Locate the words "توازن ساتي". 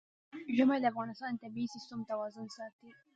2.09-2.89